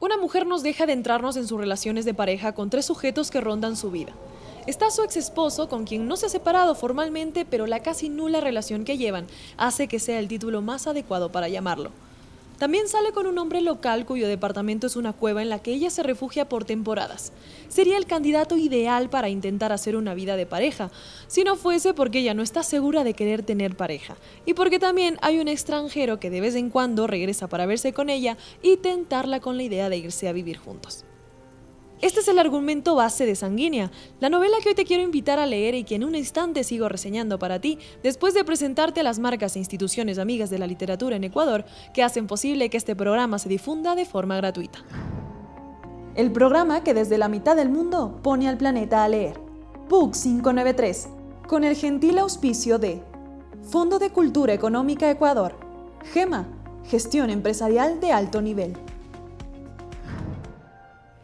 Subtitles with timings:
[0.00, 3.42] Una mujer nos deja de entrarnos en sus relaciones de pareja con tres sujetos que
[3.42, 4.14] rondan su vida.
[4.66, 8.40] Está su ex esposo, con quien no se ha separado formalmente, pero la casi nula
[8.40, 9.26] relación que llevan
[9.58, 11.90] hace que sea el título más adecuado para llamarlo.
[12.60, 15.88] También sale con un hombre local cuyo departamento es una cueva en la que ella
[15.88, 17.32] se refugia por temporadas.
[17.70, 20.90] Sería el candidato ideal para intentar hacer una vida de pareja,
[21.26, 25.16] si no fuese porque ella no está segura de querer tener pareja, y porque también
[25.22, 29.40] hay un extranjero que de vez en cuando regresa para verse con ella y tentarla
[29.40, 31.06] con la idea de irse a vivir juntos.
[32.02, 33.90] Este es el argumento base de Sanguínea,
[34.20, 36.88] la novela que hoy te quiero invitar a leer y que en un instante sigo
[36.88, 41.24] reseñando para ti, después de presentarte las marcas e instituciones amigas de la literatura en
[41.24, 44.78] Ecuador que hacen posible que este programa se difunda de forma gratuita.
[46.14, 49.38] El programa que desde la mitad del mundo pone al planeta a leer.
[49.90, 51.08] Book 593,
[51.46, 53.02] con el gentil auspicio de
[53.62, 55.54] Fondo de Cultura Económica Ecuador,
[56.14, 56.48] GEMA,
[56.86, 58.74] Gestión Empresarial de Alto Nivel.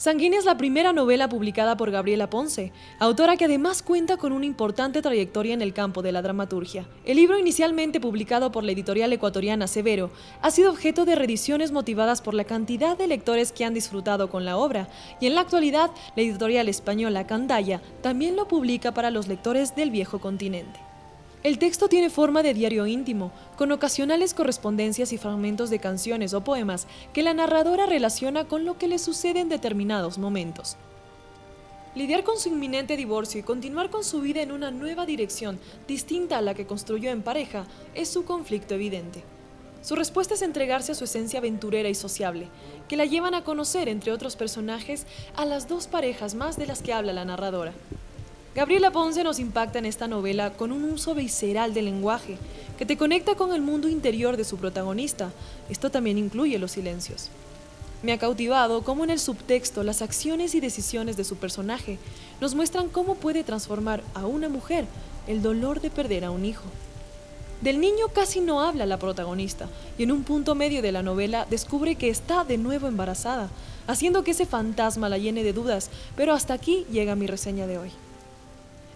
[0.00, 4.46] Sanguínea es la primera novela publicada por Gabriela Ponce, autora que además cuenta con una
[4.46, 6.88] importante trayectoria en el campo de la dramaturgia.
[7.04, 12.22] El libro, inicialmente publicado por la editorial ecuatoriana Severo, ha sido objeto de reediciones motivadas
[12.22, 14.88] por la cantidad de lectores que han disfrutado con la obra,
[15.20, 19.90] y en la actualidad la editorial española Candaya también lo publica para los lectores del
[19.90, 20.80] viejo continente.
[21.42, 26.44] El texto tiene forma de diario íntimo, con ocasionales correspondencias y fragmentos de canciones o
[26.44, 30.76] poemas que la narradora relaciona con lo que le sucede en determinados momentos.
[31.94, 36.36] Lidiar con su inminente divorcio y continuar con su vida en una nueva dirección distinta
[36.36, 39.24] a la que construyó en pareja es su conflicto evidente.
[39.80, 42.48] Su respuesta es entregarse a su esencia aventurera y sociable,
[42.86, 46.82] que la llevan a conocer, entre otros personajes, a las dos parejas más de las
[46.82, 47.72] que habla la narradora.
[48.52, 52.36] Gabriela Ponce nos impacta en esta novela con un uso visceral del lenguaje
[52.76, 55.30] que te conecta con el mundo interior de su protagonista.
[55.68, 57.28] Esto también incluye los silencios.
[58.02, 61.98] Me ha cautivado cómo en el subtexto las acciones y decisiones de su personaje
[62.40, 64.84] nos muestran cómo puede transformar a una mujer
[65.28, 66.64] el dolor de perder a un hijo.
[67.60, 71.46] Del niño casi no habla la protagonista y en un punto medio de la novela
[71.48, 73.48] descubre que está de nuevo embarazada,
[73.86, 77.78] haciendo que ese fantasma la llene de dudas, pero hasta aquí llega mi reseña de
[77.78, 77.92] hoy.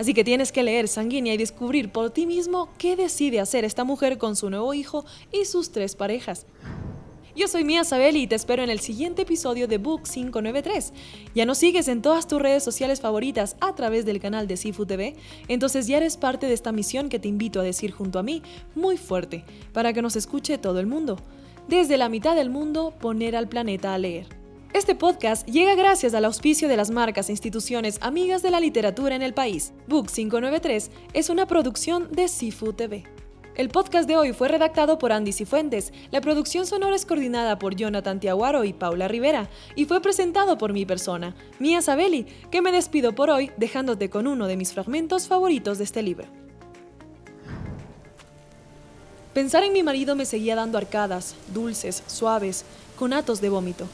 [0.00, 3.84] Así que tienes que leer Sanguínea y descubrir por ti mismo qué decide hacer esta
[3.84, 6.46] mujer con su nuevo hijo y sus tres parejas.
[7.36, 10.94] Yo soy Mía Sabeli y te espero en el siguiente episodio de Book 593.
[11.34, 14.86] ¿Ya nos sigues en todas tus redes sociales favoritas a través del canal de Sifu
[14.86, 15.16] TV?
[15.48, 18.40] Entonces ya eres parte de esta misión que te invito a decir junto a mí
[18.74, 19.44] muy fuerte,
[19.74, 21.18] para que nos escuche todo el mundo.
[21.68, 24.39] Desde la mitad del mundo, poner al planeta a leer.
[24.72, 29.16] Este podcast llega gracias al auspicio de las marcas e instituciones amigas de la literatura
[29.16, 29.72] en el país.
[29.88, 33.02] Book 593 es una producción de Sifu TV.
[33.56, 37.74] El podcast de hoy fue redactado por Andy Cifuentes, la producción sonora es coordinada por
[37.74, 42.70] Jonathan Tiaguaro y Paula Rivera, y fue presentado por mi persona, Mia Sabelli, que me
[42.70, 46.26] despido por hoy dejándote con uno de mis fragmentos favoritos de este libro.
[49.34, 52.64] Pensar en mi marido me seguía dando arcadas, dulces, suaves,
[52.96, 53.88] con atos de vómito.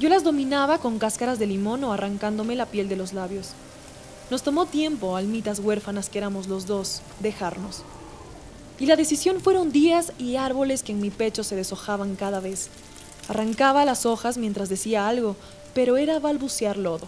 [0.00, 3.50] Yo las dominaba con cáscaras de limón o arrancándome la piel de los labios.
[4.28, 7.82] Nos tomó tiempo, almitas huérfanas que éramos los dos, dejarnos.
[8.80, 12.70] Y la decisión fueron días y árboles que en mi pecho se deshojaban cada vez.
[13.28, 15.36] Arrancaba las hojas mientras decía algo,
[15.74, 17.06] pero era balbucear lodo.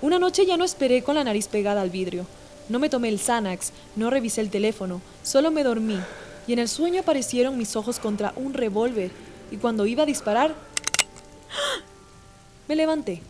[0.00, 2.26] Una noche ya no esperé con la nariz pegada al vidrio.
[2.70, 5.98] No me tomé el Xanax, no revisé el teléfono, solo me dormí.
[6.46, 9.10] Y en el sueño aparecieron mis ojos contra un revólver,
[9.50, 10.54] y cuando iba a disparar,
[12.68, 13.22] me levanté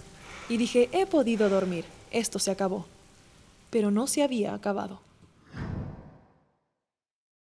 [0.48, 2.86] y dije, he podido dormir, esto se acabó.
[3.70, 5.00] Pero no se había acabado.